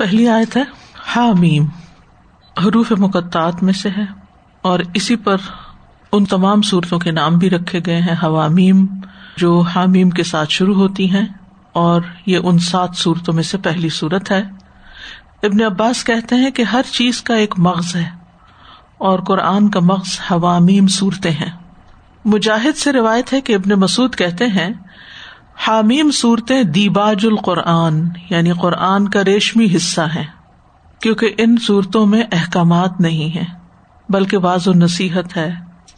[0.00, 0.62] پہلی آیت ہے،
[1.06, 1.64] حامیم،
[2.56, 4.04] حروف مقطعات میں سے ہے،
[4.64, 5.36] اور اسی پر
[6.12, 8.86] ان تمام صورتوں کے نام بھی رکھے گئے ہیں، حوامیم،
[9.36, 11.26] جو حامیم کے ساتھ شروع ہوتی ہیں،
[11.74, 14.42] اور یہ ان سات صورتوں میں سے پہلی صورت ہے۔
[15.42, 18.08] ابن عباس کہتے ہیں کہ ہر چیز کا ایک مغز ہے،
[19.00, 21.50] اور قرآن کا مغز حوامیم صورتیں ہیں۔
[22.24, 24.68] مجاہد سے روایت ہے کہ ابن مسعود کہتے ہیں
[25.66, 30.24] حامیم صورتیں دیباج القرآن یعنی قرآن کا ریشمی حصہ ہے
[31.00, 33.44] کیونکہ ان صورتوں میں احکامات نہیں ہے
[34.08, 35.54] بلکہ بعض و نصیحت ہے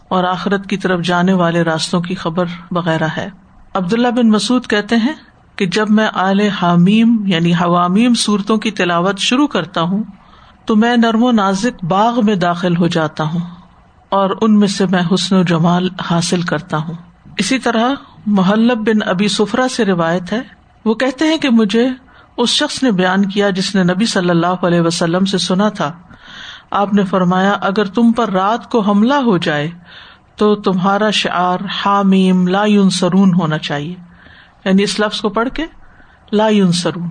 [0.08, 3.28] اور آخرت کی طرف جانے والے راستوں کی خبر وغیرہ ہے۔
[3.74, 5.12] عبداللہ بن مسعد کہتے ہیں
[5.56, 10.02] کہ جب میں آل حامیم یعنی حوامیم صورتوں کی تلاوت شروع کرتا ہوں،
[10.64, 13.40] تو میں نرم و نازک باغ میں داخل ہو جاتا ہوں
[14.08, 17.90] اور ان میں سے میں حسن و جمال حاصل کرتا ہوں۔ اسی طرح
[18.26, 20.40] محلب بن ابی سفرا سے روایت ہے،
[20.84, 21.88] وہ کہتے ہیں کہ مجھے
[22.36, 25.92] اس شخص نے بیان کیا جس نے نبی صلی اللہ علیہ وسلم سے سنا تھا۔
[26.70, 29.70] آپ نے فرمایا، اگر تم پر رات کو حملہ ہو جائے
[30.36, 33.94] تو تمہارا شعر حامیم لا سرون ہونا چاہیے۔
[34.64, 35.64] یعنی اس لفظ کو پڑھ کے
[36.32, 37.10] لا سرون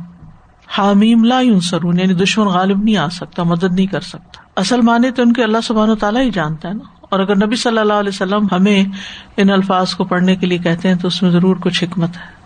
[0.78, 5.12] حامیم لا سرون یعنی دشمن غالب نہیں آ سکتا، مدد نہیں کر سکتا۔ اصل مانے
[5.12, 7.78] تو ان کے اللہ سبحان و تعالیٰ ہی جانتا ہے نا۔ اور اگر نبی صلی
[7.78, 8.84] اللہ علیہ وسلم ہمیں
[9.38, 12.42] ان الفاظ کو پڑھنے کے لیے کہتے ہیں تو اس میں ضرور کچھ حکمت ہے۔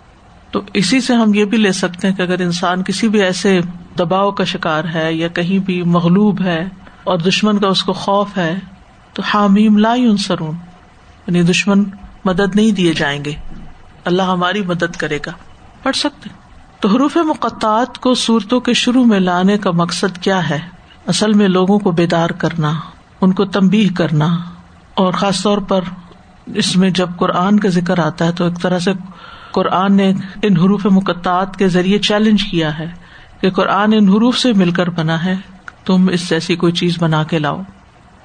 [0.51, 3.61] تو اسی سے ہم یہ بھی لے سکتے ہیں کہ اگر انسان کسی بھی ایسے
[3.99, 6.69] دباؤ کا شکار ہے یا کہیں بھی مغلوب ہے
[7.03, 8.59] اور دشمن کا اس کو خوف ہے
[9.13, 10.55] تو حامیم لا سرون
[11.27, 11.83] یعنی دشمن
[12.25, 13.33] مدد نہیں دیے جائیں گے۔
[14.05, 15.31] اللہ ہماری مدد کرے گا۔
[15.83, 16.29] پڑھ سکتے
[16.79, 20.59] تو حروف مقطعات کو صورتوں کے شروع میں لانے کا مقصد کیا ہے؟
[21.07, 22.73] اصل میں لوگوں کو بیدار کرنا،
[23.21, 24.37] ان کو تمبی کرنا۔
[24.95, 25.81] اور خاص طور پر
[26.55, 28.91] اس میں جب قرآن کا ذکر آتا ہے تو ایک طرح سے
[29.51, 32.87] قرآن نے ان حروف مقطعات کے ذریعے چیلنج کیا ہے
[33.41, 35.35] کہ قرآن ان حروف سے مل کر بنا ہے
[35.85, 37.61] تم اس جیسی کوئی چیز بنا کے لاؤ۔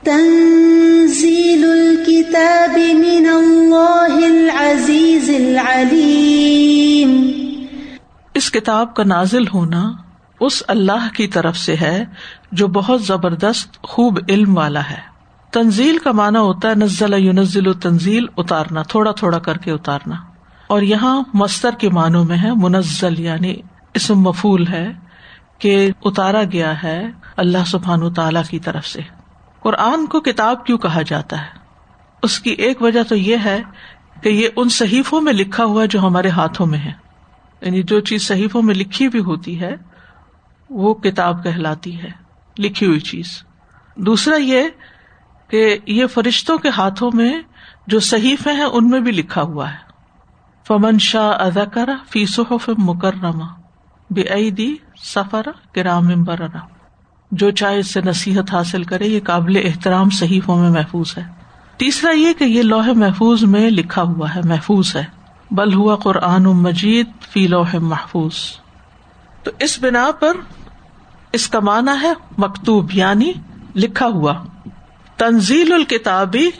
[0.04, 7.30] تنزيل الكتاب من الله العزيز العليم
[8.34, 9.92] اس کتاب کا نازل ہونا
[10.40, 12.04] اس اللہ کی طرف سے ہے
[12.52, 15.09] جو بہت زبردست خوب علم والا ہے۔
[15.52, 20.14] تنزیل کا معنی ہوتا ہے نزل یونزل و تنزیل اتارنا، تھوڑا تھوڑا کر کے اتارنا۔
[20.66, 23.54] اور یہاں مستر کے معنوں میں ہے منزل یعنی
[23.94, 24.88] اسم مفول ہے
[25.58, 29.00] کہ اتارا گیا ہے اللہ سبحان تعالی کی طرف سے۔
[29.60, 31.58] قرآن کو کتاب کیوں کہا جاتا ہے؟
[32.22, 33.62] اس کی ایک وجہ تو یہ ہے
[34.22, 36.92] کہ یہ ان صحیفوں میں لکھا ہوا جو ہمارے ہاتھوں میں ہے۔
[37.60, 39.74] یعنی جو چیز صحیفوں میں لکھی بھی ہوتی ہے،
[40.70, 42.10] وہ کتاب کہلاتی ہے،
[42.58, 43.42] لکھی ہوئی چیز۔
[43.96, 44.62] دوسرا یہ
[45.50, 47.42] کہ یہ فرشتوں کے ہاتھوں میں
[47.86, 49.90] جو صحیفے ہیں، ان میں بھی لکھا ہوا ہے۔
[50.68, 52.42] فمن شاہ ادا کرا فیسو
[52.78, 53.44] مکرمہ
[54.10, 54.74] بے دی
[55.04, 56.46] سفر کرام برا
[57.32, 61.22] جو چاہے اس سے نصیحت حاصل کرے، یہ قابل احترام صحیفوں میں محفوظ ہے۔
[61.76, 65.04] تیسرا یہ کہ یہ لوہے محفوظ میں لکھا ہوا ہے، محفوظ ہے۔
[65.50, 68.34] بل ہوا قرآن مجید فی لوح محفوظ۔
[69.42, 70.32] تو اس بنا پر
[71.32, 73.32] اس کا معنی ہے مکتوب یعنی
[73.76, 74.32] لکھا ہوا۔
[75.20, 76.50] تنزیل الکتابی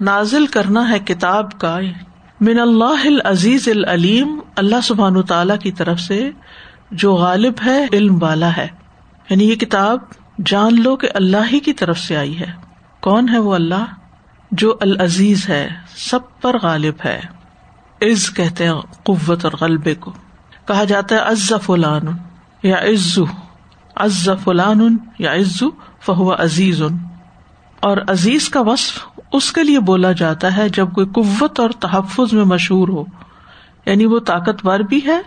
[0.00, 1.78] نازل کرنا ہے کتاب کا
[2.40, 6.30] من اللہ العزیز العلیم، اللہ سبحان تعالی کی طرف سے
[6.90, 8.68] جو غالب ہے، علم والا ہے۔
[9.30, 9.98] یعنی یہ کتاب
[10.46, 12.52] جان لو کہ اللہ ہی کی طرف سے آئی ہے۔
[13.00, 13.84] کون ہے وہ اللہ؟
[14.52, 17.20] جو العزیز ہے، سب پر غالب ہے۔
[18.02, 20.12] عز کہتے ہیں قوت اور غلبے کو۔
[20.66, 22.02] کہا جاتا ہے عز فلان
[22.62, 23.24] یا عزو۔
[23.96, 25.68] عز فلان یا عزو،
[26.00, 26.82] فہو عزیز۔
[27.86, 32.32] اور عزیز کا وصف اس کے لیے بولا جاتا ہے جب کوئی قوت اور تحفظ
[32.32, 33.04] میں مشہور ہو۔
[33.86, 35.20] یعنی وہ طاقتور بھی ہے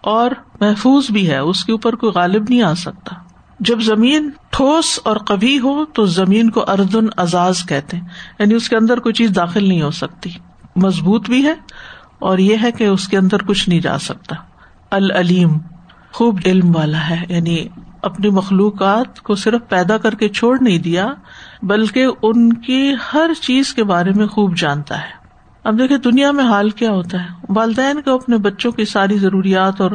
[0.00, 0.30] اور
[0.60, 3.16] محفوظ بھی ہے، اس کے اوپر کوئی غالب نہیں آ سکتا۔
[3.60, 8.08] جب زمین ٹھوس اور کبھی ہو تو زمین کو اردن اعزاز کہتے ہیں۔
[8.38, 10.30] یعنی اس کے اندر کوئی چیز داخل نہیں ہو سکتی۔
[10.76, 11.54] مضبوط بھی ہے
[12.18, 14.36] اور یہ ہے کہ اس کے اندر کچھ نہیں جا سکتا۔
[14.90, 15.58] العلیم
[16.12, 17.66] خوب علم والا ہے یعنی
[18.02, 21.06] اپنی مخلوقات کو صرف پیدا کر کے چھوڑ نہیں دیا
[21.62, 25.20] بلکہ ان کی ہر چیز کے بارے میں خوب جانتا ہے۔
[25.64, 29.80] اب دیکھے دنیا میں حال کیا ہوتا ہے۔ والدین کو اپنے بچوں کی ساری ضروریات
[29.80, 29.90] اور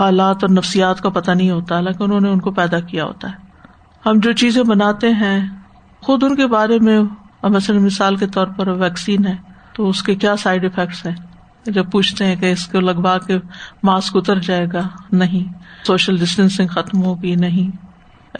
[0.00, 3.30] حالات اور نفسیات کا پتہ نہیں ہوتا، حالانکہ انہوں نے ان کو پیدا کیا ہوتا
[3.30, 3.36] ہے۔
[4.06, 5.48] ہم جو چیزیں بناتے ہیں،
[6.00, 7.00] خود ان کے بارے میں
[7.42, 9.34] مثلاً مثال کے طور پر ویکسین ہے،
[9.72, 11.14] تو اس کے کیا سائڈ افیکٹس ہیں؟
[11.64, 13.38] جب پوچھتے ہیں کہ اس کو لگوا کے
[13.82, 15.52] ماسک اتر جائے گا، نہیں۔
[15.86, 17.76] سوشل ڈسٹینسنگ ختم ہوگی، نہیں۔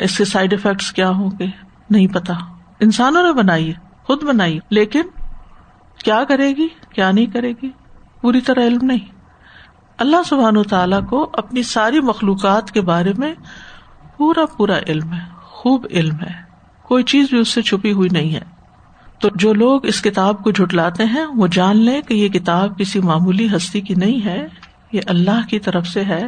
[0.03, 2.35] اس کے سائڈ افیکٹس کیا ہوں گے؟ نہیں پتا۔
[2.81, 5.03] انسانوں نے بنائی ہے، خود بنائی لیکن
[6.05, 7.71] کیا کرے گی، کیا نہیں کرے گی؟
[8.21, 9.15] پوری طرح علم نہیں۔
[9.99, 13.35] اللہ سبحان و تعالیٰ کو اپنی ساری مخلوقات کے بارے میں
[14.17, 16.49] پورا پورا علم ہے، خوب علم ہے۔
[16.83, 18.41] کوئی چیز بھی اس سے چھپی ہوئی نہیں ہے۔
[19.19, 23.01] تو جو لوگ اس کتاب کو جھٹلاتے ہیں، وہ جان لیں کہ یہ کتاب کسی
[23.01, 24.47] معمولی ہستی کی نہیں ہے،
[24.93, 26.25] یہ اللہ کی طرف سے ہے۔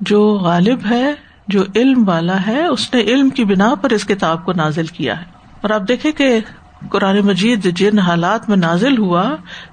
[0.00, 1.14] جو غالب ہے
[1.48, 5.20] جو علم والا ہے، اس نے علم کی بنا پر اس کتاب کو نازل کیا
[5.20, 5.24] ہے۔
[5.60, 6.40] اور آپ دیکھیں کہ
[6.88, 9.22] قرآن مجید جن حالات میں نازل ہوا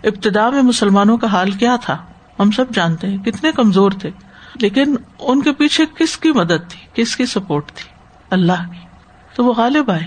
[0.03, 1.97] ابتدا میں مسلمانوں کا حال کیا تھا؟
[2.39, 4.09] ہم سب جانتے ہیں، کتنے کمزور تھے۔
[4.55, 7.89] لیکن ان کے پیچھے کس کی مدد تھی؟ کس کی سپورٹ تھی؟
[8.29, 8.87] اللہ کی۔
[9.35, 10.03] تو وہ غالب آئے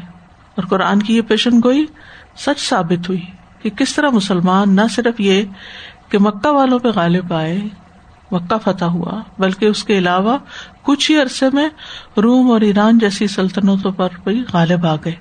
[0.57, 1.87] اور قرآن کی یہ پیشن گوئی
[2.37, 3.21] سچ ثابت ہوئی
[3.63, 5.43] کہ کس طرح مسلمان نہ صرف یہ
[6.09, 7.61] کہ مکہ والوں پہ غالب آئے
[8.35, 10.39] مکہ فتح ہوا، بلکہ اس کے علاوہ
[10.83, 11.69] کچھ ہی عرصے میں
[12.17, 15.13] روم اور ایران جیسی سلطنتوں پر بھی غالب آ گئے۔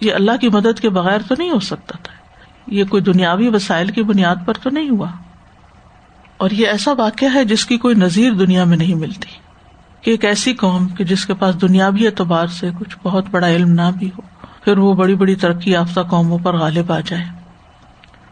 [0.00, 2.14] یہ اللہ کی مدد کے بغیر تو نہیں ہو سکتا تھا۔
[2.66, 5.08] یہ کوئی دنیاوی وسائل کی بنیاد پر تو نہیں ہوا۔
[6.36, 9.28] اور یہ ایسا واقعہ ہے جس کی کوئی نظیر دنیا میں نہیں ملتی۔
[10.00, 13.68] کہ ایک ایسی قوم کہ جس کے پاس دنیاوی اعتبار سے کچھ بہت بڑا علم
[13.68, 17.24] نہ بھی ہو، پھر وہ بڑی بڑی ترقی یافتہ قوموں پر غالب آ جائے۔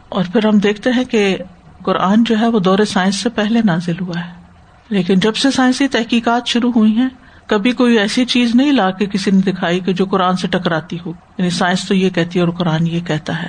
[0.09, 1.37] اور پھر ہم دیکھتے ہیں کہ
[1.83, 4.43] قرآن جو ہے وہ دور سائنس سے پہلے نازل ہوا ہے۔
[4.89, 7.09] لیکن جب سے سائنسی تحقیقات شروع ہوئی ہیں،
[7.45, 10.97] کبھی کوئی ایسی چیز نہیں لا کے کسی نے دکھائی کہ جو قرآن سے ٹکراتی
[11.05, 13.47] ہو۔ یعنی سائنس تو یہ کہتی ہے اور قرآن یہ کہتا ہے۔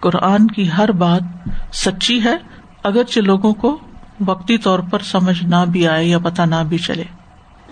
[0.00, 2.36] قرآن کی ہر بات سچی ہے،
[2.82, 3.78] اگرچہ لوگوں کو
[4.26, 7.04] وقتی طور پر سمجھ نہ بھی آئے یا پتہ نہ بھی چلے۔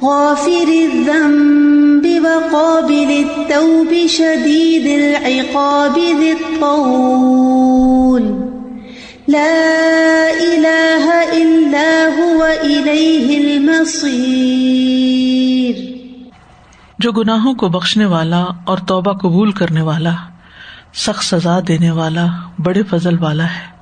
[0.03, 8.52] غافر الذنب وقابل التوب شدید العقاب ذی الطول۔
[9.29, 15.75] لا الہ الا هو الیہ المصیر
[16.99, 20.13] جو گناہوں کو بخشنے والا اور توبہ قبول کرنے والا،
[20.95, 22.27] سخت سزا دینے والا،
[22.59, 23.77] بڑے فضل والا ہے۔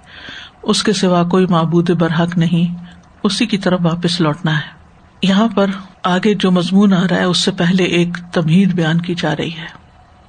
[0.63, 2.85] اس کے سوا کوئی معبود برحق نہیں،
[3.23, 4.71] اسی کی طرف واپس لوٹنا ہے۔
[5.23, 5.67] یہاں پر
[6.03, 9.51] آگے جو مضمون آ رہا ہے، اس سے پہلے ایک تمہید بیان کی جا رہی
[9.51, 9.67] ہے۔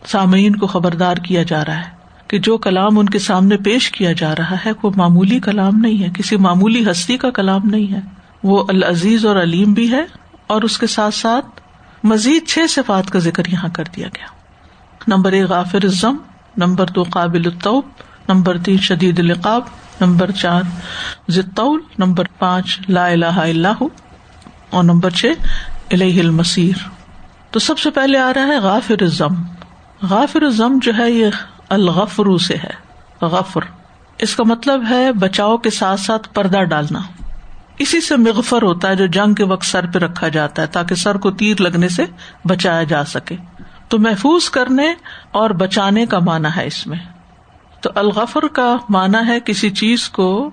[0.06, 2.01] سامعین کو خبردار کیا جا رہا ہے۔
[2.32, 6.04] کہ جو کلام ان کے سامنے پیش کیا جا رہا ہے وہ معمولی کلام نہیں
[6.04, 8.00] ہے، کسی معمولی ہستی کا کلام نہیں ہے۔
[8.44, 10.06] وہ العزیز اور علیم بھی ہے
[10.48, 11.62] اور اس کے ساتھ ساتھ
[12.04, 14.26] مزید چھ صفات کا ذکر یہاں کر دیا گیا۔
[15.08, 16.16] نمبر ایک، غافر ضم
[16.58, 17.84] نمبر دو، قابل الطوب
[18.30, 19.62] نمبر تین، شدید القاب
[20.02, 20.62] نمبر چار
[21.30, 23.84] ضطول نمبر پانچ، لا الہ اللہ
[24.70, 25.26] اور نمبر چھ
[25.92, 26.90] الہ المسیر
[27.52, 29.44] تو سب سے پہلے آ رہا ہے غافر ضم
[30.02, 31.30] غافر ضم جو ہے یہ
[31.72, 32.70] الغفرو سے ہے،
[33.22, 33.62] غفر۔
[34.18, 37.00] اس کا مطلب ہے بچاؤ کے ساتھ ساتھ پردہ ڈالنا۔
[37.78, 40.96] اسی سے مغفر ہوتا ہے جو جنگ کے وقت سر پہ رکھا جاتا ہے، تاکہ
[40.96, 42.04] سر کو تیر لگنے سے
[42.48, 43.36] بچایا جا سکے۔
[43.88, 44.94] تو محفوظ کرنے
[45.32, 46.98] اور بچانے کا مانا ہے اس میں۔
[47.82, 50.52] تو الغفر کا مانا ہے کسی چیز کو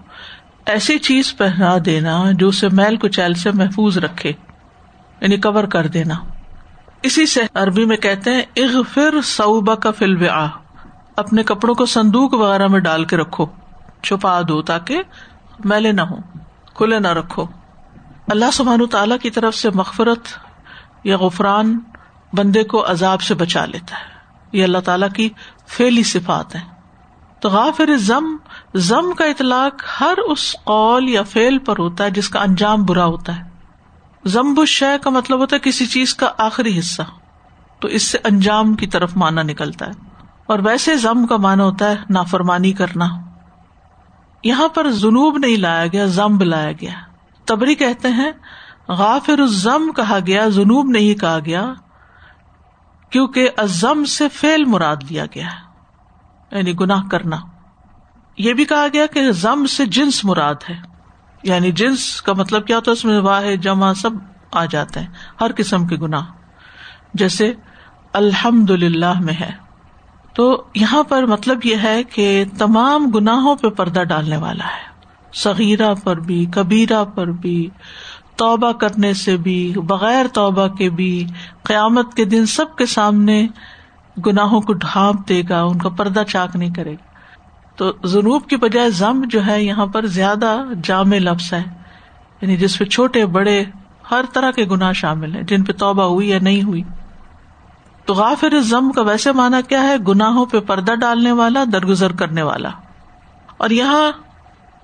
[0.66, 4.32] ایسی چیز پہنا دینا جو اسے میل کچیل سے محفوظ رکھے
[5.20, 6.14] یعنی کور کر دینا۔
[7.02, 10.46] اسی سے عربی میں کہتے ہیں، اغفر صوبہ کا فلو
[11.18, 13.46] اپنے کپڑوں کو صندوق وغیرہ میں ڈال کے رکھو،
[14.02, 15.02] چھپا دو تاکہ
[15.64, 16.16] میلے نہ ہو
[16.74, 17.44] کھلے نہ رکھو۔
[18.28, 20.28] اللہ سبحان تعالی کی طرف سے مغفرت
[21.04, 21.78] یا غفران
[22.32, 24.18] بندے کو عذاب سے بچا لیتا ہے۔
[24.52, 25.28] یہ اللہ تعالیٰ کی
[25.66, 26.60] فیلی صفات ہے
[27.40, 28.36] تو غافر ضم
[28.74, 33.04] ضم کا اطلاق ہر اس قول یا فیل پر ہوتا ہے جس کا انجام برا
[33.04, 33.42] ہوتا ہے۔
[34.24, 37.02] ضمب الشے کا مطلب ہوتا ہے کسی چیز کا آخری حصہ۔
[37.80, 40.07] تو اس سے انجام کی طرف مانا نکلتا ہے۔
[40.48, 43.06] اور ویسے ضم کا مانا ہوتا ہے نافرمانی کرنا۔
[44.44, 46.90] یہاں پر جنوب نہیں لایا گیا زمب لایا گیا۔
[47.44, 48.30] تبری کہتے ہیں،
[48.88, 51.72] غافر الزم کہا گیا جنوب نہیں کہا گیا،
[53.10, 55.48] کیونکہ ازم سے فیل مراد لیا گیا
[56.50, 57.36] یعنی گناہ کرنا۔
[58.38, 60.80] یہ بھی کہا گیا کہ زم سے جنس مراد ہے۔
[61.42, 64.10] یعنی جنس کا مطلب کیا ہوتا ہے؟ اس میں واہ، جمع، سب
[64.52, 65.06] آ جاتے ہیں،
[65.40, 66.26] ہر قسم کے گناہ۔
[67.14, 67.52] جیسے
[68.12, 69.67] الحمد للہ میں ہے۔
[70.38, 75.02] تو یہاں پر مطلب یہ ہے کہ تمام گناہوں پہ پردہ ڈالنے والا ہے۔
[75.34, 77.68] سغیرہ پر بھی، کبیرہ پر بھی،
[78.36, 81.26] توبہ کرنے سے بھی، بغیر توبہ کے بھی
[81.62, 83.46] قیامت کے دن سب کے سامنے
[84.26, 87.18] گناہوں کو ڈھانپ دے گا، ان کا پردہ چاک نہیں کرے گا۔
[87.76, 91.62] تو جنوب کی بجائے ضم جو ہے یہاں پر زیادہ جامع لفظ ہے۔
[92.42, 93.64] یعنی جس پہ چھوٹے، بڑے،
[94.10, 96.82] ہر طرح کے گناہ شامل ہیں، جن پہ توبہ ہوئی یا نہیں ہوئی۔
[98.08, 102.42] تو غافر ضم کا ویسے مانا کیا ہے؟ گناہوں پہ پردہ ڈالنے والا، درگزر کرنے
[102.42, 102.68] والا۔
[103.56, 104.12] اور یہاں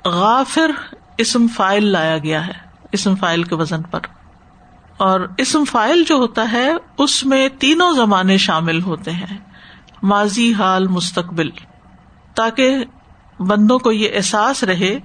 [0.04, 0.71] غافر
[1.19, 2.52] اسم فائل لایا گیا ہے،
[2.93, 4.00] اسم فائل کے وزن پر۔
[4.97, 9.38] اور اسم فائل جو ہوتا ہے، اس میں تینوں زمانے شامل ہوتے ہیں۔
[10.02, 11.50] ماضی، حال، مستقبل۔
[12.35, 12.85] تاکہ
[13.40, 14.99] بندوں کو یہ احساس رہے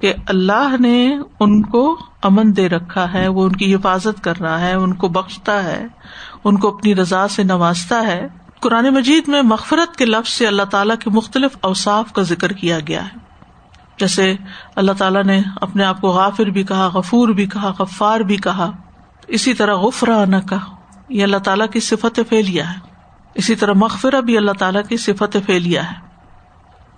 [0.00, 4.60] کہ اللہ نے ان کو امن دے رکھا ہے، وہ ان کی حفاظت کر رہا
[4.60, 5.86] ہے، ان کو بخشتا ہے،
[6.44, 8.28] ان کو اپنی رضا سے نوازتا ہے۔
[8.60, 12.78] قرآن مجید میں مغفرت کے لفظ سے اللہ تعالیٰ کے مختلف اوساف کا ذکر کیا
[12.88, 13.18] گیا ہے۔
[13.98, 14.36] جیسے
[14.76, 18.70] اللہ تعالیٰ نے اپنے آپ کو غافر بھی کہا، غفور بھی کہا، غفار بھی کہا۔
[19.26, 20.76] اسی طرح غفرا نہ کہا
[21.08, 22.78] یہ اللہ تعالیٰ کی صفت فیلیا ہے۔
[23.34, 25.96] اسی طرح مغفرہ بھی اللہ تعالیٰ کی صفت فیلیا ہے۔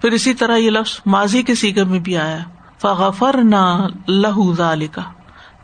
[0.01, 2.39] پھر اسی طرح یہ لفظ ماضی کے سیگے میں بھی آیا۔
[2.83, 4.53] فغفر نہ لہو
[4.93, 5.03] کا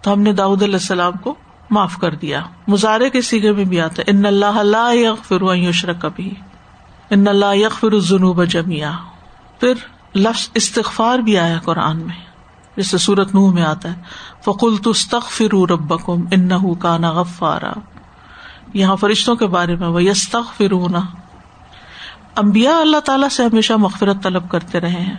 [0.02, 1.34] تو ہم نے داود علیہ السلام کو
[1.70, 6.34] معاف کر دیا۔ مظاہرے کے سیگے میں بھی آتا ان اللہ اللہ فرشر کبھی
[7.10, 8.92] ان اللہ یق فر جمیا
[9.60, 9.72] پھر
[10.14, 12.16] لفظ استغفار بھی آیا قرآن میں۔
[12.76, 14.02] جیسے سورت نوح میں آتا ہے
[14.44, 17.72] فکل تستخ ربکم ان کا نا غفارا۔
[18.74, 20.94] یہاں فرشتوں کے بارے میں وہ یستخ فرون
[22.36, 25.16] امبیا اللہ تعالیٰ سے ہمیشہ مغفرت طلب کرتے رہے ہیں۔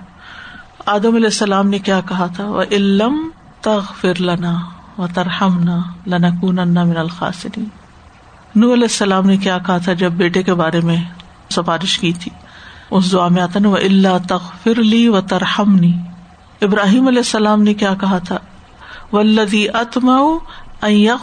[0.90, 3.18] آدم علیہ السلام نے کیا کہا تھا؟ وہ علم
[3.62, 4.54] تغ فر لنا
[4.98, 5.78] و ترہم نہ
[6.08, 7.64] لنا کون من الخاصری
[8.56, 10.98] نو علیہ السلام نے کیا کہا تھا جب بیٹے کے بارے میں
[11.50, 12.32] سفارش کی تھی؟
[12.92, 15.92] اس دعا میں آتا نا وہ اللہ تغ فر لی و ترہم نی
[16.62, 18.38] ابراہیم علیہ السلام نے کیا کہا تھا؟
[19.14, 20.20] ولدی اتما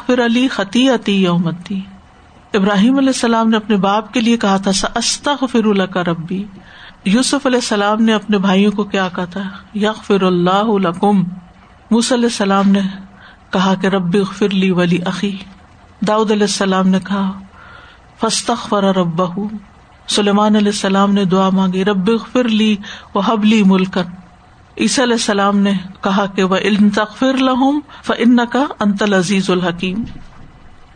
[0.06, 1.80] فر علی خطی عتی یومتی
[2.54, 6.44] ابراہیم علیہ السلام نے اپنے باپ کے لیے کہا تھا استخ فر اللہ کا ربی
[7.08, 9.42] یوسف علیہ السلام نے اپنے بھائیوں کو کیا کہا تھا؟
[9.74, 10.62] یق فر اللہ
[11.90, 12.80] موس علیہ السلام نے
[13.50, 14.16] کہا کہ رب
[14.52, 15.36] لی ولی عقی
[16.08, 17.32] داؤد علیہ السلام نے کہا
[18.20, 19.22] فستخ رب
[20.08, 22.76] سلیمان علیہ السلام نے دعا مانگی، رب فر لی
[23.14, 24.10] و حبلی ملکن۔
[24.78, 30.02] عیسی علیہ السلام نے کہا کہ وہ علم تخر لہم فن کا انتل عزیز الحکیم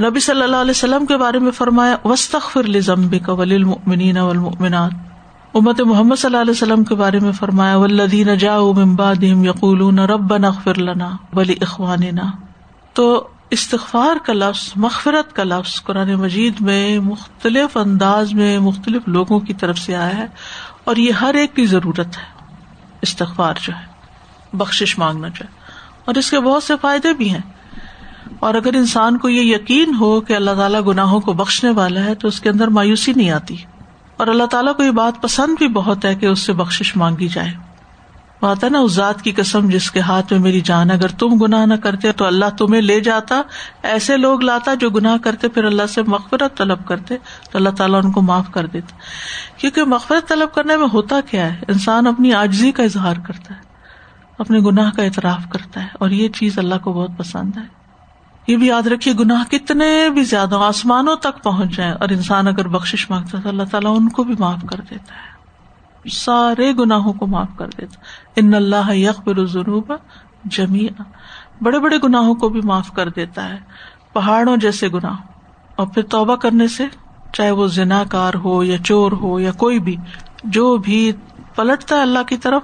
[0.03, 4.19] نبی صلی اللہ علیہ وسلم کے بارے میں فرمایا وسط لی ضمبی کا ولی المنین
[4.19, 5.10] والمؤمنات۔
[5.55, 10.37] امت محمد صلی اللہ علیہ وسلم کے بارے میں فرمایا ولدین جا امباد یقول رب
[10.37, 12.01] نغفر لنا ولی اخوان
[12.95, 19.41] تو استغفار کا لفظ، مغفرت کا لفظ قرآن مجید میں مختلف انداز میں مختلف لوگوں
[19.41, 20.27] کی طرف سے آیا ہے
[20.85, 22.45] اور یہ ہر ایک کی ضرورت ہے،
[23.03, 25.51] استغفار جو ہے بخش مانگنا جو ہے،
[26.05, 27.53] اور اس کے بہت سے فائدے بھی ہیں۔
[28.41, 32.15] اور اگر انسان کو یہ یقین ہو کہ اللہ تعالیٰ گناہوں کو بخشنے والا ہے
[32.15, 33.57] تو اس کے اندر مایوسی نہیں آتی۔
[34.21, 37.29] اور اللہ تعالیٰ کو یہ بات پسند بھی بہت ہے کہ اس سے بخش مانگی
[37.29, 37.53] جائے۔
[38.41, 41.27] بات ہے نا، اس ذات کی قسم جس کے ہاتھ میں میری جان اگر تم
[41.27, 43.43] گناہ نہ کرتے تو اللہ تمہیں لے جاتا۔
[43.83, 47.17] ایسے لوگ لاتا جو گناہ کرتے، پھر اللہ سے مغفرت طلب کرتے۔
[47.51, 48.97] تو اللہ تعالیٰ ان کو معاف کر دیتا۔
[49.57, 53.61] کیونکہ مغفرت طلب کرنے میں ہوتا کیا ہے؟ انسان اپنی آجزی کا اظہار کرتا ہے،
[54.39, 57.80] اپنے گناہ کا اعتراف کرتا ہے۔ اور یہ چیز اللہ کو بہت پسند ہے۔
[58.51, 62.69] یہ بھی یاد رکھیے، گناہ کتنے بھی زیادہ آسمانوں تک پہنچ جائیں اور انسان اگر
[62.69, 65.41] بخش مانگتا ہے تو اللہ تعالیٰ ان کو بھی معاف کر دیتا ہے۔
[66.11, 68.01] سارے گناہوں کو معاف کر دیتا
[68.37, 69.93] ان اللہ یکبر ضروب
[70.45, 70.89] جمی
[71.63, 73.59] بڑے بڑے گناہوں کو بھی معاف کر دیتا ہے۔
[74.13, 75.17] پہاڑوں جیسے گناہ۔
[75.77, 76.87] اور پھر توبہ کرنے سے،
[77.33, 79.97] چاہے وہ زنا کار ہو یا چور ہو یا کوئی بھی،
[80.45, 81.13] جو بھی
[81.55, 82.63] پلٹتا ہے اللہ کی طرف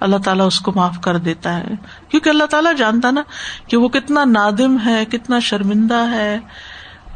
[0.00, 1.68] اللہ تعالیٰ اس کو معاف کر دیتا ہے۔
[2.08, 3.22] کیونکہ اللہ تعالیٰ جانتا نا
[3.68, 6.38] کہ وہ کتنا نادم ہے، کتنا شرمندہ ہے،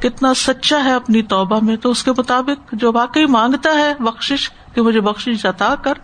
[0.00, 4.50] کتنا سچا ہے اپنی توبہ میں۔ تو اس کے مطابق جو واقعی مانگتا ہے بخش
[4.74, 5.94] کہ مجھے بخش عطا کر،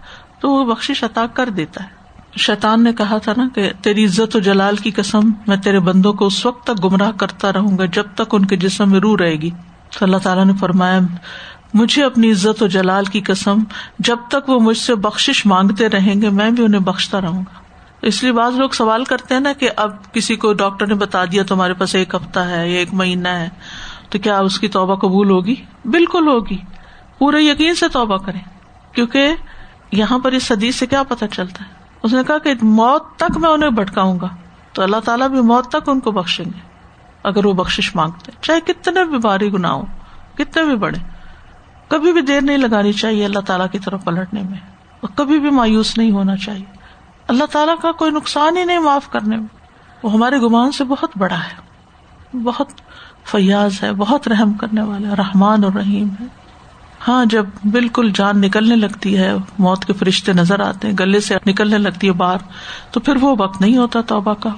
[0.40, 1.97] تو وہ بخش عطا کر دیتا ہے۔
[2.37, 6.12] شیطان نے کہا تھا نا کہ تیری عزت و جلال کی قسم میں تیرے بندوں
[6.12, 9.16] کو اس وقت تک گمراہ کرتا رہوں گا جب تک ان کے جسم میں روح
[9.21, 9.50] رہے گی۔
[9.99, 10.99] تو اللہ تعالیٰ نے فرمایا
[11.76, 13.59] مجھے اپنی عزت و جلال کی قسم،
[13.99, 17.64] جب تک وہ مجھ سے بخش مانگتے رہیں گے، میں بھی انہیں بخشتا رہوں گا۔
[18.02, 21.25] اس لیے بعض لوگ سوال کرتے ہیں نا کہ اب کسی کو ڈاکٹر نے بتا
[21.25, 23.49] دیا تمہارے پاس ایک ہفتہ ہے، یا ایک مہینہ ہے،
[24.11, 25.54] تو کیا اس کی توبہ قبول ہوگی؟
[25.85, 26.56] بالکل ہوگی۔
[27.18, 28.38] پورے یقین سے توبہ کرے
[28.92, 29.35] کیونکہ
[29.92, 31.71] یہاں پر اس حدیث سے کیا پتا چلتا ہے؟
[32.02, 34.28] اس نے کہا کہ موت تک میں انہیں بھٹکاؤں گا،
[34.73, 36.61] تو اللہ تعالیٰ بھی موت تک ان کو بخشیں گے،
[37.23, 39.85] اگر وہ بخش مانگتے، چاہے کتنے بھی باری گنا ہو
[40.38, 40.99] کتنے بھی بڑے۔
[41.88, 44.59] کبھی بھی دیر نہیں لگانی چاہیے اللہ تعالیٰ کی طرف پلٹنے میں
[45.00, 46.64] اور کبھی بھی مایوس نہیں ہونا چاہیے۔
[47.28, 49.47] اللہ تعالیٰ کا کوئی نقصان ہی نہیں معاف کرنے میں۔
[50.02, 51.66] وہ ہمارے گمان سے بہت بڑا ہے۔
[52.38, 52.69] بہت
[53.25, 56.25] فیاض ہے، بہت رحم کرنے والا رحمان اور رحیم ہے۔
[57.09, 61.35] ہاں جب بالکل جان نکلنے لگتی ہے، موت کے فرشتے نظر آتے ہیں، گلے سے
[61.47, 62.37] نکلنے لگتی ہے باہر
[62.90, 64.50] تو پھر وہ وقت نہیں ہوتا توبہ کا۔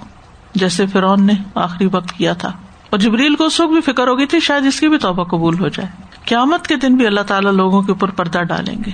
[0.55, 2.49] جیسے فرون نے آخری وقت کیا تھا۔
[2.91, 5.25] اور جبریل کو اس وقت بھی فکر ہو گئی تھی، شاید اس کی بھی توبہ
[5.25, 8.91] قبول ہو جائے۔ قیامت کے دن بھی اللہ تعالیٰ لوگوں کے اوپر پردہ ڈالیں گے۔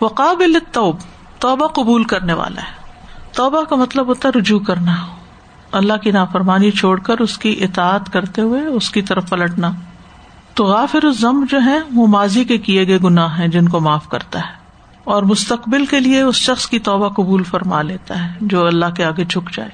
[0.00, 0.96] وقابل توب
[1.38, 2.76] توبہ قبول کرنے والا ہے۔
[3.32, 4.94] توبہ کا مطلب ہوتا ہے رجوع کرنا۔
[5.72, 9.70] اللہ کی نافرمانی چھوڑ کر اس کی اطاعت کرتے ہوئے اس کی طرف پلٹنا۔
[10.54, 14.08] تو غافر الزم جو ہے وہ ماضی کے کیے گئے گناہ ہیں جن کو معاف
[14.08, 14.54] کرتا ہے۔
[15.04, 19.04] اور مستقبل کے لیے اس شخص کی توبہ قبول فرما لیتا ہے، جو اللہ کے
[19.04, 19.70] آگے جھک جائے۔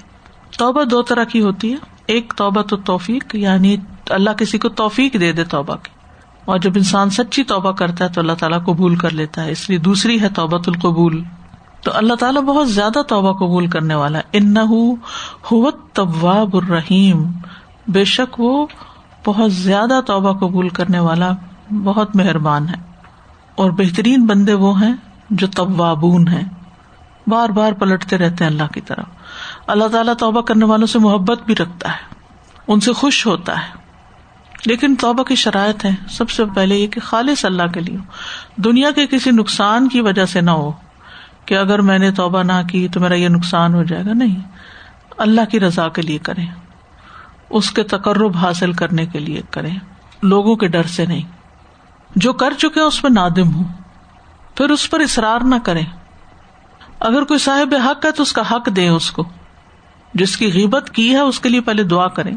[0.58, 3.76] توبہ دو طرح کی ہوتی ہے۔ ایک توبہ تو توفیق یعنی
[4.10, 5.99] اللہ کسی کو توفیق دے دے توبہ کی۔
[6.44, 9.70] اور جب انسان سچی توبہ کرتا ہے تو اللہ تعالیٰ قبول کر لیتا ہے، اس
[9.70, 11.24] لیے دوسری ہے توبۃ القبول۔
[11.82, 14.54] تو اللہ تعالیٰ بہت زیادہ توبہ قبول کرنے والا ان
[15.92, 17.24] طواب الرحیم۔
[17.88, 18.66] بے شک وہ
[19.26, 21.30] بہت زیادہ توبہ قبول کرنے والا
[21.84, 22.74] بہت مہربان ہے۔
[23.54, 24.94] اور بہترین بندے وہ ہیں
[25.30, 26.44] جو طوابون ہیں۔
[27.26, 29.04] بار بار پلٹتے رہتے ہیں اللہ کی طرف۔
[29.66, 32.14] اللہ تعالیٰ توبہ کرنے والوں سے محبت بھی رکھتا ہے۔
[32.68, 33.79] ان سے خوش ہوتا ہے۔
[34.66, 37.96] لیکن توبہ کی شرائط ہے سب سے پہلے یہ کہ خالص اللہ کے لیے
[38.56, 40.72] دنیا کے کسی نقصان کی وجہ سے نہ ہو
[41.44, 44.40] کہ اگر میں نے توبہ نہ کی تو میرا یہ نقصان ہو جائے گا۔ نہیں۔
[45.18, 46.46] اللہ کی رضا کے لیے کریں۔
[47.50, 49.76] اس کے تقرب حاصل کرنے کے لیے کریں۔
[50.22, 51.22] لوگوں کے ڈر سے نہیں۔
[52.16, 53.64] جو کر چکے اس میں نادم ہوں۔
[54.56, 55.84] پھر اس پر اصرار نہ کریں۔
[57.00, 59.24] اگر کوئی صاحب حق ہے تو اس کا حق دیں اس کو۔
[60.14, 62.36] جس کی غیبت کی ہے اس کے لیے پہلے دعا کریں۔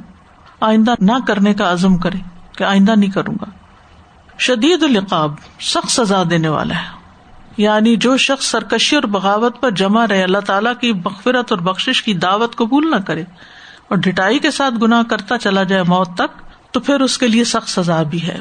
[0.63, 2.17] آئندہ نہ کرنے کا عزم کرے
[2.57, 3.45] کہ آئندہ نہیں کروں گا۔
[4.39, 6.87] شدید القاب سخت سزا دینے والا ہے۔
[7.57, 12.03] یعنی جو شخص سرکشی اور بغاوت پر جمع رہے، اللہ تعالیٰ کی بخفرت اور بخش
[12.03, 13.21] کی دعوت قبول نہ کرے
[13.87, 16.41] اور ڈٹائی کے ساتھ گنا کرتا چلا جائے موت تک،
[16.71, 18.37] تو پھر اس کے لیے سخت سزا بھی ہے۔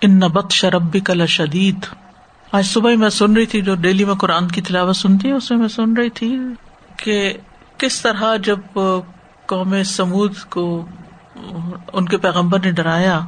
[0.00, 1.86] ان نبت شربی کل شدید
[2.52, 5.50] آج صبح میں سن رہی تھی جو ڈیلی میں قرآن کی تلاوت سنتی ہے اس
[5.50, 6.38] میں میں سن رہی تھی
[6.96, 7.32] کہ
[7.78, 8.58] کس طرح جب
[9.46, 10.86] قوم سمود کو
[11.92, 13.20] ان کے پیغمبر نے ڈرایا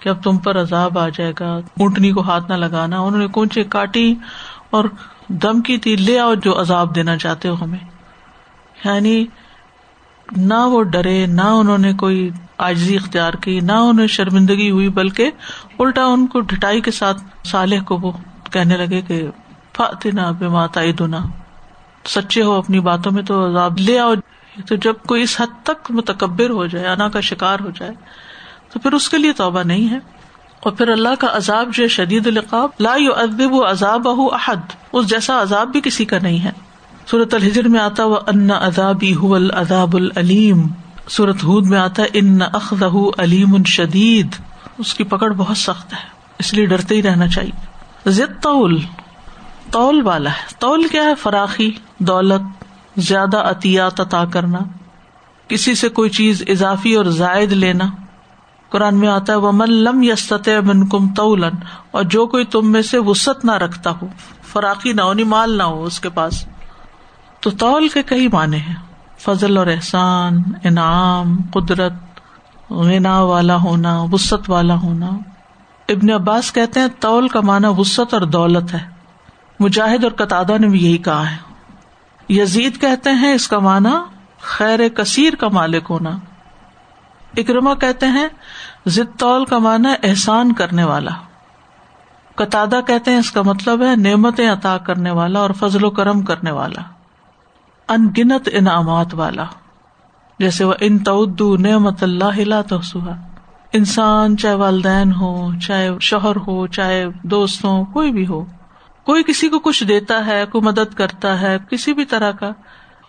[0.00, 3.26] کہ اب تم پر عذاب آ جائے گا، اونٹنی کو ہاتھ نہ لگانا، انہوں نے
[3.26, 4.14] کونچے کاٹی
[4.70, 4.84] اور
[5.28, 7.78] دم کی تھی، لے آؤ جو عذاب دینا چاہتے ہو ہمیں۔
[8.84, 9.24] یعنی
[10.36, 15.30] نہ وہ ڈرے، نہ انہوں نے کوئی آجزی اختیار کی، نہ انہیں شرمندگی ہوئی، بلکہ
[15.78, 18.12] الٹا ان کو ڈٹائی کے ساتھ سالح کو وہ
[18.52, 19.26] کہنے لگے کہ
[19.76, 21.18] فاتنا بے ماتا دنا
[22.04, 24.14] سچے ہو اپنی باتوں میں تو عذاب، لے آؤ
[24.68, 27.92] تو جب کوئی اس حد تک متکبر ہو جائے، انا کا شکار ہو جائے،
[28.72, 29.98] تو پھر اس کے لیے توبہ نہیں ہے۔
[30.60, 34.56] اور پھر اللہ کا عذاب جو شدید القاب لا ادب و عذاب احد،
[34.92, 36.50] اس جیسا عذاب بھی کسی کا نہیں ہے۔
[37.06, 40.66] سورت الحجر میں آتا وہ ان ادابی العذاب العلیم۔
[41.08, 44.28] سورت ہود میں آتا ہے، ان اخذہ علیم شدید۔
[44.78, 45.98] اس کی پکڑ بہت سخت ہے،
[46.38, 47.66] اس لیے ڈرتے ہی رہنا چاہیے۔
[48.10, 48.80] ضد طول
[49.70, 52.64] طول والا ہے۔ طول کیا ہے؟ فراخی، دولت۔
[52.96, 54.58] زیادہ عطیات عطا کرنا،
[55.48, 57.84] کسی سے کوئی چیز اضافی اور زائد لینا۔
[58.68, 61.56] قرآن میں آتا ہے وہ من لم یست من کم تولن
[61.90, 64.06] اور جو کوئی تم میں سے وسط نہ رکھتا ہو،
[64.42, 66.46] فراقی نہ ہو مال نہ ہو اس کے پاس،
[67.40, 68.74] تو تول کے کئی معنی ہیں۔
[69.18, 71.92] فضل اور احسان، انعام، قدرت،
[72.70, 75.06] غنا والا ہونا وسط والا ہونا۔
[75.88, 78.80] ابن عباس کہتے ہیں تول کا معنی وسط اور دولت ہے۔
[79.60, 81.45] مجاہد اور قطع نے بھی یہی کہا ہے۔
[82.28, 83.94] یزید کہتے ہیں اس کا معنی
[84.40, 86.10] خیر کثیر کا مالک ہونا۔
[87.36, 88.28] اکرما کہتے ہیں
[88.86, 91.10] ضد طول کا معنی احسان کرنے والا۔
[92.34, 96.22] قطع کہتے ہیں اس کا مطلب ہے نعمتیں عطا کرنے والا اور فضل و کرم
[96.22, 96.82] کرنے والا۔
[97.88, 99.44] ان گنت انعامات والا۔
[100.38, 102.98] جیسے وہ ان تودو نعمت اللہ تو
[103.72, 108.44] انسان چاہے والدین ہو چاہے شوہر ہو، چاہے دوست ہو کوئی بھی ہو۔
[109.06, 112.52] کوئی کسی کو کچھ دیتا ہے، کوئی مدد کرتا ہے، کسی بھی طرح کا،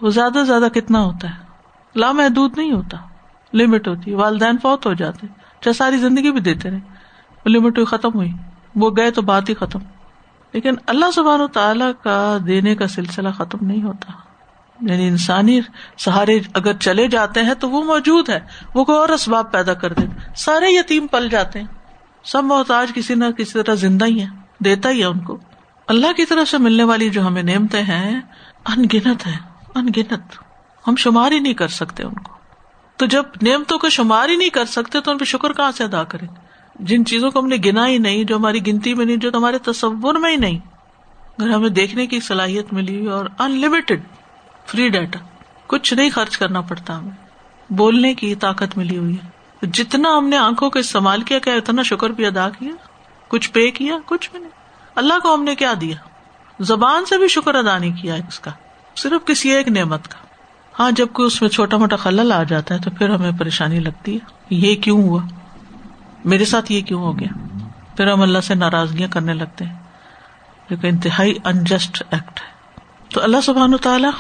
[0.02, 1.48] وہ زیادہ سے زیادہ کتنا ہوتا ہے؟
[1.96, 2.98] لامحدود نہیں ہوتا
[3.54, 5.28] لمٹ ہوتی والدین فوت ہو جاتے
[5.62, 6.80] چاہے ساری زندگی بھی دیتے رہے
[7.46, 8.32] لمٹ ہوئی، ختم ہوئی،
[8.76, 9.80] وہ گئے تو بات ہی ختم۔
[10.54, 14.12] لیکن اللہ سبحان و تعالی کا دینے کا سلسلہ ختم نہیں ہوتا۔
[14.92, 15.62] یعنی انسانی
[15.98, 18.40] سہارے اگر چلے جاتے ہیں تو وہ موجود ہے
[18.74, 21.68] وہ کوئی اور اسباب پیدا کر دیتے سارے یتیم پل جاتے ہیں۔
[22.24, 24.28] سب محتاج کسی نہ کسی طرح زندہ ہی ہے
[24.60, 25.38] دیتا ہی ہے ان کو۔
[25.88, 28.22] اللہ کی طرف سے ملنے والی جو ہمیں نعمتیں ہیں
[28.66, 29.38] ان گنت ہے
[29.76, 30.38] ان گنت
[30.88, 32.32] ہم شمار ہی نہیں کر سکتے ان کو۔
[32.98, 35.84] تو جب نعمتوں کو شمار ہی نہیں کر سکتے تو ان پہ شکر کہاں سے
[35.84, 36.28] ادا کریں؟
[36.80, 39.58] جن چیزوں کو ہم نے گنا ہی نہیں، جو ہماری گنتی میں نہیں، جو ہمارے
[39.58, 40.60] تصور میں ہی نہیں۔
[41.38, 44.02] اگر ہمیں دیکھنے کی صلاحیت ملی اور ان لمیٹڈ
[44.66, 45.20] فری ڈیٹا
[45.68, 47.28] کچھ نہیں خرچ کرنا پڑتا ہمیں۔
[47.70, 49.30] بولنے کی طاقت ملی ہوئی ہے۔
[49.74, 52.72] جتنا ہم نے آنکھوں کا استعمال کیا کیا اتنا شکر بھی ادا کیا؟
[53.28, 54.57] کچھ پے کیا؟ کچھ بھی نہیں۔
[54.98, 55.96] اللہ کو ہم نے کیا دیا؟
[56.60, 58.52] زبان سے بھی شکر ادا نہیں کیا اس کا،
[58.96, 60.18] صرف کسی ایک نعمت کا۔
[60.80, 63.80] ہاں جب کوئی اس میں چھوٹا موٹا خلل آ جاتا ہے تو پھر ہمیں پریشانی
[63.80, 65.22] لگتی ہے۔ یہ کیوں ہوا؟
[66.26, 67.28] میرے ساتھ یہ کیوں ہو گیا؟
[67.98, 69.76] پھر ہم اللہ سے ناراضگیاں کرنے لگتے ہیں۔
[70.70, 72.80] جو کہ انتہائی انجسٹ ایکٹ ہے۔
[73.14, 74.12] تو اللہ سبحان و تعالیٰ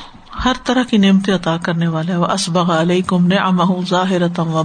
[0.45, 3.37] ہر طرح کی نعمتیں عطا کرنے والا ہے۔ وہ اسبغ علیہ کم نے
[3.89, 4.61] ظاہر و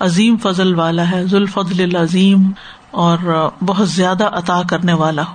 [0.00, 2.50] عظیم فضل والا ہے ذوالفضل العظیم
[2.92, 5.34] اور بہت زیادہ عطا کرنے والا ہو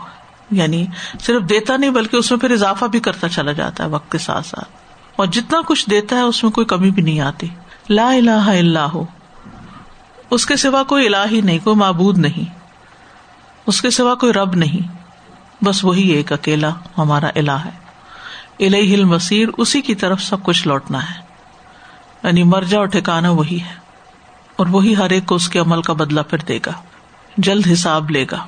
[0.52, 0.86] یعنی
[1.20, 4.18] صرف دیتا نہیں بلکہ اس میں پھر اضافہ بھی کرتا چلا جاتا ہے وقت کے
[4.18, 4.70] ساتھ ساتھ۔
[5.16, 7.48] اور جتنا کچھ دیتا ہے اس میں کوئی کمی بھی نہیں آتی۔
[7.90, 9.06] لا الہ الا ہو۔
[10.30, 12.60] اس کے سوا کوئی الہ ہی نہیں، کوئی معبود نہیں۔
[13.66, 14.98] اس کے سوا کوئی رب نہیں۔
[15.64, 17.72] بس وہی ایک اکیلا ہمارا الہ ہے۔
[18.66, 21.22] الہ المسیر اسی کی طرف سب کچھ لوٹنا ہے۔
[22.24, 23.76] یعنی مرجا اور ٹھکانا وہی ہے۔
[24.56, 26.72] اور وہی ہر ایک کو اس کے عمل کا بدلا پھر دے گا۔
[27.38, 28.46] جلد حساب لے گا۔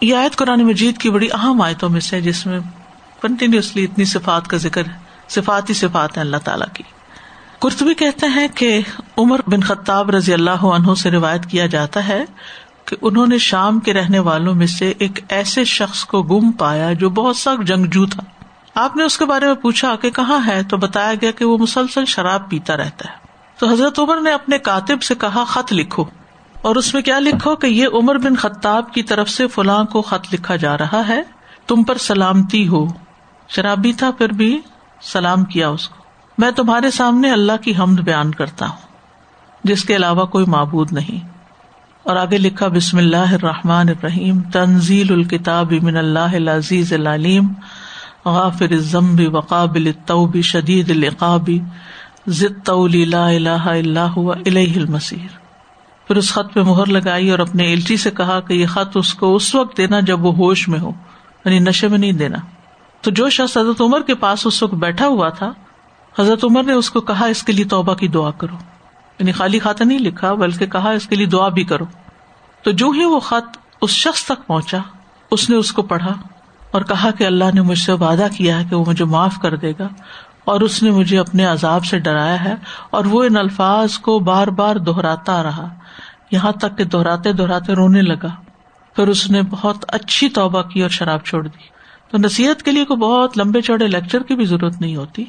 [0.00, 2.60] یہ آیت قرآن مجید کی بڑی اہم آیتوں میں سے جس میں
[3.22, 4.82] کنٹینیوسلی اتنی صفات کا ذکر
[5.28, 6.82] صفات ہی صفات ہیں اللہ تعالیٰ کی۔
[7.62, 8.80] کرتبی کہتے ہیں کہ
[9.18, 12.24] عمر بن خطاب رضی اللہ عنہ سے روایت کیا جاتا ہے
[12.84, 16.92] کہ انہوں نے شام کے رہنے والوں میں سے ایک ایسے شخص کو گم پایا
[16.92, 18.22] جو بہت سخت جنگجو تھا۔
[18.74, 21.58] آپ نے اس کے بارے میں پوچھا کہ کہاں ہے؟ تو بتایا گیا کہ وہ
[21.58, 23.16] مسلسل شراب پیتا رہتا ہے۔
[23.58, 26.04] تو حضرت عمر نے اپنے کاتب سے کہا، خط لکھو۔
[26.62, 30.02] اور اس میں کیا لکھو کہ یہ عمر بن خطاب کی طرف سے فلاں کو
[30.02, 31.22] خط لکھا جا رہا ہے،
[31.66, 32.86] تم پر سلامتی ہو۔
[33.48, 34.60] شرابی تھا، پھر بھی
[35.02, 36.02] سلام کیا اس کو۔
[36.38, 38.76] میں تمہارے سامنے اللہ کی حمد بیان کرتا ہوں،
[39.64, 41.28] جس کے علاوہ کوئی معبود نہیں۔
[42.02, 47.48] اور آگے لکھا، بسم اللہ الرحمٰن الرحیم، تنزیل الکتاب من اللہ العزیز العلیم،
[48.24, 51.50] غافر الذنب وقابل التوب شدید العقاب
[52.26, 55.41] ضد طولی لا الہ الا هو، الیہ المصیر۔
[56.08, 59.14] پھر اس خط پہ مہر لگائی اور اپنے الٹی سے کہا کہ یہ خط اس
[59.14, 60.90] کو اس وقت دینا جب وہ ہوش میں ہو
[61.44, 62.38] یعنی نشے میں نہیں دینا۔
[63.00, 65.52] تو جو شخص حضرت عمر کے پاس اس وقت بیٹھا ہوا تھا،
[66.18, 68.56] حضرت عمر نے اس کو کہا، اس کے لیے توبہ کی دعا کرو۔
[69.18, 71.84] یعنی خالی خاتہ نہیں لکھا، بلکہ کہا، اس کے لیے دعا بھی کرو۔
[72.62, 74.78] تو جو ہی وہ خط اس شخص تک پہنچا،
[75.30, 76.12] اس نے اس کو پڑھا
[76.70, 79.56] اور کہا کہ اللہ نے مجھ سے وعدہ کیا ہے کہ وہ مجھے معاف کر
[79.56, 79.88] دے گا
[80.44, 82.54] اور اس نے مجھے اپنے عذاب سے ڈرایا ہے
[82.90, 85.68] اور وہ ان الفاظ کو بار بار دہراتا رہا۔
[86.32, 88.28] یہاں تک کہ دہراتے دہراتے رونے لگا۔
[88.96, 91.58] پھر اس نے بہت اچھی توبہ کی اور شراب چھوڑ دی۔
[92.10, 95.24] تو نصیحت کے لیے کوئی بہت لمبے چوڑے لیکچر کی بھی ضرورت نہیں ہوتی۔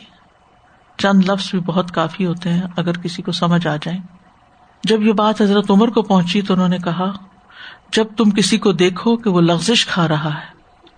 [0.98, 4.00] چند لفظ بھی بہت کافی ہوتے ہیں اگر کسی کو سمجھ آ جائیں
[4.84, 7.12] جب یہ بات حضرت عمر کو پہنچی تو انہوں نے کہا،
[7.94, 10.46] جب تم کسی کو دیکھو کہ وہ لغزش کھا رہا ہے،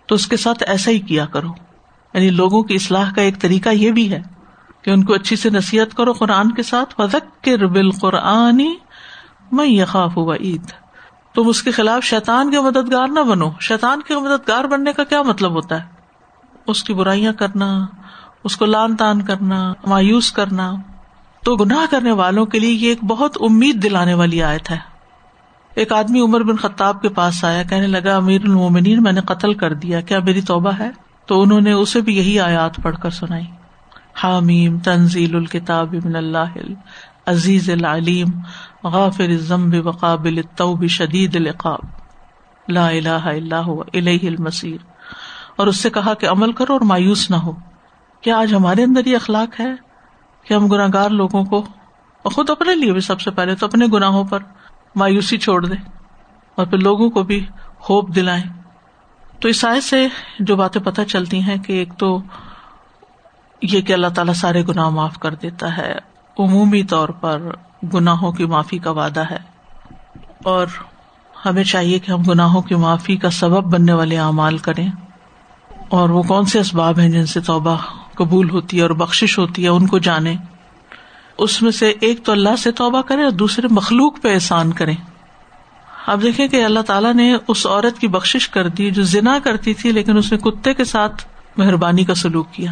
[0.05, 1.47] تو اس کے ساتھ ایسا ہی کیا کرو۔
[2.13, 4.21] یعنی لوگوں کی اصلاح کا ایک طریقہ یہ بھی ہے
[4.81, 7.01] کہ ان کو اچھی سے نصیحت کرو قرآن کے ساتھ۔
[7.49, 8.75] بال قرآنی
[9.51, 10.65] میں یقاف ہوا عید
[11.35, 15.21] تم اس کے خلاف شیتان کے مددگار نہ بنو۔ شیتان کے مددگار بننے کا کیا
[15.21, 15.87] مطلب ہوتا ہے؟
[16.67, 17.85] اس کی برائیاں کرنا،
[18.43, 20.73] اس کو لان تان کرنا، مایوس کرنا۔
[21.43, 24.77] تو گناہ کرنے والوں کے لیے یہ ایک بہت امید دلانے والی آیت ہے۔
[25.75, 29.53] ایک آدمی عمر بن خطاب کے پاس آیا، کہنے لگا، امیر المومنین، میں نے قتل
[29.53, 30.91] کر دیا، کیا میری توبہ ہے؟
[31.25, 33.45] تو انہوں نے اسے بھی یہی آیات پڑھ کر سنائی۔
[34.23, 36.57] حامیم تنزیل الکتاب من اللہ
[37.25, 38.27] عزیز العلیم۔
[38.85, 41.85] غافر الذنب وقابل التوب شدید العقاب.
[42.67, 44.77] لا الہ الا هو، الیہ المصیر.
[45.55, 47.53] اور اس سے کہا کہ عمل کرو اور مایوس نہ ہو.
[48.23, 49.71] کیا آج ہمارے اندر یہ اخلاق ہے
[50.45, 51.63] کہ ہم گناگار لوگوں کو،
[52.25, 54.43] اور خود اپنے لیے بھی سب سے پہلے تو اپنے گناہوں پر
[54.95, 55.83] مایوسی چھوڑ دیں
[56.57, 57.45] اور پھر لوگوں کو بھی
[57.89, 58.43] ہوپ دلائیں؟
[59.39, 60.07] تو عیسائی سے
[60.39, 62.17] جو باتیں پتہ چلتی ہیں کہ ایک تو
[63.61, 65.93] یہ کہ اللہ تعالیٰ سارے گناہ معاف کر دیتا ہے،
[66.37, 67.49] عمومی طور پر
[67.93, 69.37] گناہوں کی معافی کا وعدہ ہے۔
[70.43, 70.67] اور
[71.45, 74.91] ہمیں چاہیے کہ ہم گناہوں کی معافی کا سبب بننے والے اعمال کریں۔
[75.89, 77.77] اور وہ کون سے اسباب ہیں جن سے توبہ
[78.15, 80.35] قبول ہوتی ہے اور بخش ہوتی ہے، ان کو جانے
[81.37, 84.93] اس میں سے ایک تو اللہ سے توبہ کرے اور دوسرے مخلوق پہ احسان کرے
[86.07, 89.73] اب دیکھیں کہ اللہ تعالیٰ نے اس عورت کی بخش کر دی جو ذنا کرتی
[89.73, 92.71] تھی، لیکن اس نے کتے کے ساتھ مہربانی کا سلوک کیا۔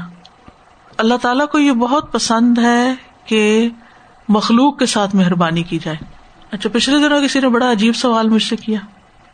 [0.98, 2.94] اللہ تعالیٰ کو یہ بہت پسند ہے
[3.26, 3.70] کہ
[4.34, 5.98] مخلوق کے ساتھ مہربانی کی جائے۔
[6.52, 8.80] اچھا پچھلے دنوں کسی نے بڑا عجیب سوال مجھ سے کیا۔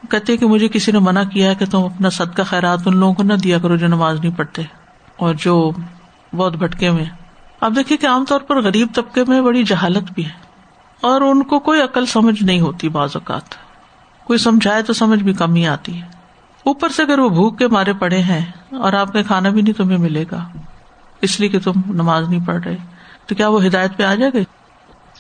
[0.10, 3.24] کہتے کہ مجھے کسی نے منع کیا کہ تم اپنا صدقہ خیرات ان لوگوں کو
[3.24, 4.62] نہ دیا کرو جو نماز نہیں پڑھتے۔
[5.18, 5.72] اور جو
[6.36, 7.06] بہت بھٹکے ہوئے
[7.62, 10.50] اب دیکھیے کہ عام طور پر غریب طبقے میں بڑی جہالت بھی ہے۔
[11.02, 13.56] اور ان کو کوئی عقل سمجھ نہیں ہوتی بعض اوقات۔
[14.24, 16.08] کوئی سمجھائے تو سمجھ بھی کم ہی آتی ہے۔
[16.64, 19.74] اوپر سے اگر وہ بھوک کے مارے پڑے ہیں اور آپ نے کھانا بھی نہیں
[19.74, 20.48] تمہیں ملے گا،
[21.22, 22.78] اس لیے کہ تم نماز نہیں پڑھ رہے،
[23.26, 24.38] تو کیا وہ ہدایت پہ آ جائے گا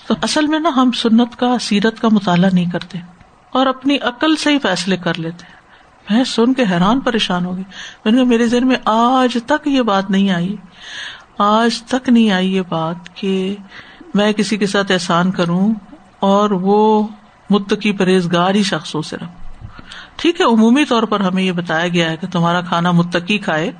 [0.09, 2.99] تو اصل میں نا ہم سنت کا، سیرت کا مطالعہ نہیں کرتے
[3.49, 5.45] اور اپنی عقل سے ہی فیصلے کر لیتے
[6.09, 7.63] میں سن کے حیران پریشان ہوگی
[8.05, 10.55] میں نے میرے ذہن میں آج تک یہ بات نہیں آئی۔
[11.37, 13.55] آج تک نہیں آئی یہ بات کہ
[14.13, 15.73] میں کسی کے ساتھ احسان کروں
[16.19, 17.07] اور وہ
[17.49, 19.57] متقی پرہیزگار ہی شخص ہو صرف۔
[20.15, 23.71] ٹھیک ہے، عمومی طور پر ہمیں یہ بتایا گیا ہے کہ تمہارا کھانا متقی کھائے۔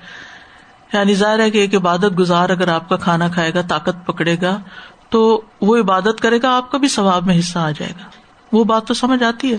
[0.94, 4.36] یعنی ظاہر ہے کہ ایک عبادت گزار اگر آپ کا کھانا کھائے گا، طاقت پکڑے
[4.42, 4.62] گا
[5.10, 8.10] تو وہ عبادت کرے گا، آپ کا بھی ثواب میں حصہ آ جائے گا۔
[8.52, 9.58] وہ بات تو سمجھ آتی ہے۔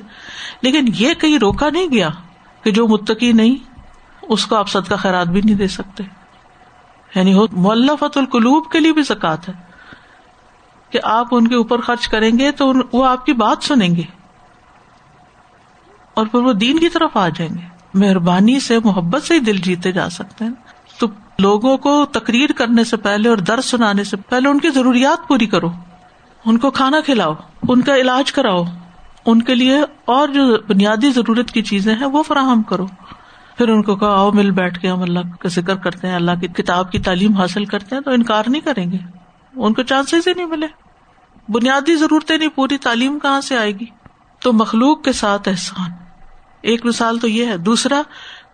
[0.63, 2.09] لیکن یہ کہیں روکا نہیں گیا
[2.63, 3.57] کہ جو متقی نہیں،
[4.23, 6.05] اس کو آپ صدقہ خیرات بھی نہیں دے سکتے۔
[7.15, 9.55] یعنی ملفت القلوب کے لیے بھی زکات ہے۔
[10.91, 14.03] کہ آپ ان کے اوپر خرچ کریں گے تو وہ آپ کی بات سنیں گے۔
[16.15, 19.57] اور پھر وہ دین کی طرف آ جائیں گے۔ مہربانی سے، محبت سے ہی دل
[19.57, 20.53] جیتے جا سکتے ہیں۔
[21.41, 25.47] لوگوں کو تقریر کرنے سے پہلے اور درد سنانے سے پہلے ان کی ضروریات پوری
[25.47, 25.71] کرو۔
[26.45, 27.35] ان کو کھانا کھلاؤ،
[27.69, 28.65] ان کا علاج کراؤ۔
[29.27, 32.87] ان کے لیے اور جو بنیادی ضرورت کی چیزیں ہیں وہ فراہم کرو۔
[33.59, 36.31] پھر ان کو کہو آؤ مل بیٹھ کے ہم اللہ کا ذکر کرتے ہیں، اللہ
[36.41, 38.97] کی کتاب کی تعلیم حاصل کرتے ہیں تو انکار نہیں کریں گے۔
[39.57, 40.67] ان کو چانسز ہی نہیں ملے۔
[41.49, 43.87] بنیادی ضرورتیں نہیں، پوری تعلیم کہاں سے آئے گی؟
[44.41, 45.91] تو مخلوق کے ساتھ احسان۔
[46.63, 48.03] ایک مثال تو یہ ہے۔ دوسرا،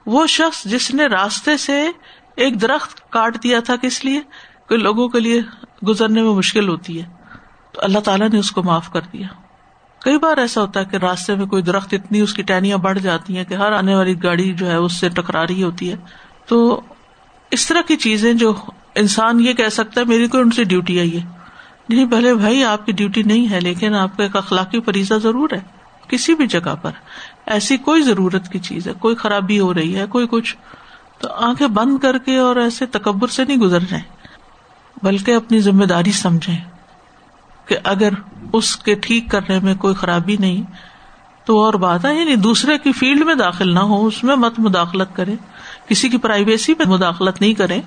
[0.06, 1.90] وہ شخص جس نے راستے سے
[2.36, 4.20] ایک درخت کاٹ دیا تھا کس لیے؟
[4.68, 5.40] کہ لوگوں کے لیے
[5.88, 7.06] گزرنے میں مشکل ہوتی ہے۔
[7.72, 9.26] تو اللہ تعالیٰ نے اس کو معاف کر دیا۔
[10.00, 12.98] کئی بار ایسا ہوتا ہے کہ راستے میں کوئی درخت اتنی اس کی ٹہنیاں بڑھ
[12.98, 15.96] جاتی ہیں کہ ہر آنے والی گاڑی جو ہے اس سے ٹکرا رہی ہوتی ہے۔
[16.46, 16.80] تو
[17.50, 18.54] اس طرح کی چیزیں جو
[18.94, 21.36] انسان یہ کہہ سکتا ہے، میری کوئی ان سے ڈیوٹی آئی ہے
[21.88, 25.48] نہیں پہلے بھائی، آپ کی ڈیوٹی نہیں ہے، لیکن آپ کا ایک اخلاقی فریضہ ضرور
[25.52, 25.60] ہے۔
[26.08, 26.90] کسی بھی جگہ پر
[27.46, 30.56] ایسی کوئی ضرورت کی چیز ہے، کوئی خرابی ہو رہی ہے، کوئی کچھ۔
[31.18, 34.04] تو آنکھیں بند کر کے اور ایسے تکبر سے نہیں گزر جائیں،
[35.02, 36.58] بلکہ اپنی ذمہ داری سمجھیں
[37.66, 38.12] کہ اگر
[38.52, 40.62] اس کے ٹھیک کرنے میں کوئی خرابی نہیں،
[41.44, 44.58] تو اور بات ہے یعنی دوسرے کی فیلڈ میں داخل نہ ہو اس میں مت
[44.58, 45.34] مداخلت کرے
[45.88, 47.80] کسی کی پرائیویسی میں مداخلت نہیں کرے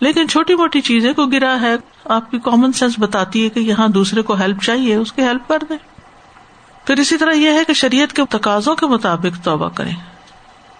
[0.00, 3.88] لیکن چھوٹی موٹی چیزیں کو گرا ہے، آپ کی کامن سینس بتاتی ہے کہ یہاں
[3.88, 5.76] دوسرے کو ہیلپ چاہیے، اس کی ہیلپ کر دیں۔
[6.86, 9.94] پھر اسی طرح یہ ہے کہ شریعت کے تقاضوں کے مطابق توبہ کریں۔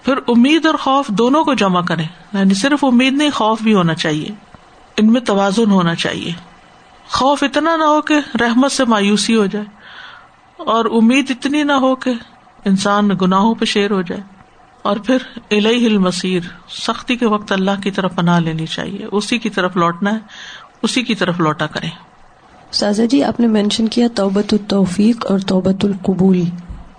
[0.04, 3.94] پھر امید اور خوف دونوں کو جمع کریں۔ یعنی صرف امید نہیں خوف بھی ہونا
[3.94, 4.28] چاہیے۔
[4.96, 6.32] ان میں توازن ہونا چاہیے۔
[7.10, 9.64] خوف اتنا نہ ہو کہ رحمت سے مایوسی ہو جائے
[10.56, 12.12] اور امید اتنی نہ ہو کہ
[12.64, 14.20] انسان گناہوں پہ شیر ہو جائے۔
[14.82, 15.16] اور پھر
[15.50, 19.76] الہی ہل مسیر سختی کے وقت اللہ کی طرف پناہ لینی چاہیے۔ اسی کی طرف
[19.76, 20.18] لوٹنا ہے
[20.82, 21.90] اسی کی طرف لوٹا کریں۔
[22.72, 26.42] سازا جی آپ نے مینشن کیا توبت التوفیق اور توبت القبول۔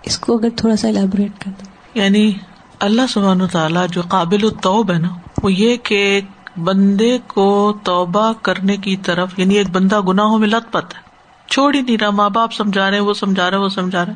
[0.03, 2.33] اس کو اگر تھوڑا سا الیبوریٹ کر دیں۔ یعنی
[2.81, 5.07] اللہ سبحان تعالیٰ جو قابل التوب ہے نا،
[5.43, 6.21] وہ یہ کہ
[6.57, 11.01] بندے کو توبہ کرنے کی طرف یعنی ایک بندہ گناہوں میں لت پت ہے۔
[11.47, 14.13] چھوڑ ہی نہیں رہا، ماں باپ سمجھا رہے وہ سمجھا رہے وہ سمجھا رہے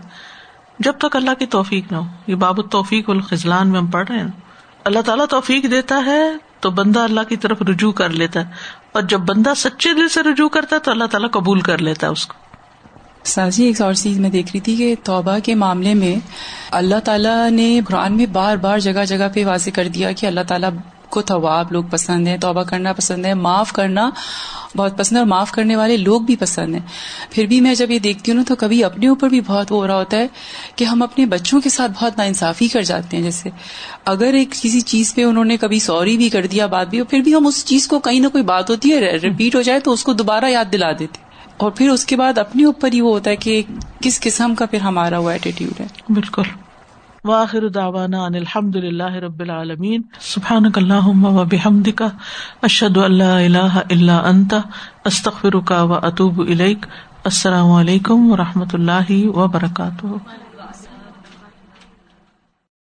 [0.80, 4.20] جب تک اللہ کی توفیق نہ ہو، یہ باب توفیق الخضلان میں ہم پڑھ رہے
[4.20, 4.28] ہیں۔
[4.86, 6.22] اللہ تعالیٰ توفیق دیتا ہے
[6.60, 8.46] تو بندہ اللہ کی طرف رجوع کر لیتا ہے۔
[8.92, 12.08] اور جب بندہ سچے دل سے رجوع کرتا ہے تو اللہ تعالیٰ قبول کر لیتا
[12.08, 12.45] ہے اس کو۔
[13.26, 16.16] سازی ایک اور چیز میں دیکھ رہی تھی کہ توبہ کے معاملے میں
[16.72, 20.42] اللہ تعالیٰ نے قرآن میں بار بار جگہ جگہ پہ واضح کر دیا کہ اللہ
[20.48, 20.70] تعالیٰ
[21.10, 24.10] کو طواب لوگ پسند ہیں، توبہ کرنا پسند ہے، معاف کرنا
[24.78, 26.82] بہت پسند ہے اور معاف کرنے والے لوگ بھی پسند ہیں۔
[27.30, 29.88] پھر بھی میں جب یہ دیکھتی ہوں نا تو کبھی اپنے اوپر بھی بہت ہو
[29.88, 30.28] رہا ہوتا ہے
[30.76, 33.50] کہ ہم اپنے بچوں کے ساتھ بہت نا انصافی کر جاتے ہیں۔ جیسے
[34.06, 37.20] اگر ایک کسی چیز پہ انہوں نے کبھی سوری بھی کر دیا، بات بھی، پھر
[37.20, 39.92] بھی ہم اس چیز کو کہیں نہ کوئی بات ہوتی ہے ریپیٹ ہو جائے تو
[39.92, 43.10] اس کو دوبارہ یاد دلا دیتے۔ اور پھر اس کے بعد اپنے اوپر ہی وہ
[43.10, 43.64] ہوتا ہے کہ
[44.02, 46.42] کس قسم کا پھر ہمارا وہ ایٹیٹیوڈ ہے۔ بالکل۔
[47.26, 52.04] واخر دعوانا ان الحمد للہ رب العالمین۔ سبحانک اللہم و بحمدک،
[52.62, 54.54] اشہد ان لا الہ الا انت،
[55.06, 56.86] استغفرک و اتوب الیک۔
[57.24, 60.06] السلام علیکم و رحمۃ اللہ وبرکاتہ۔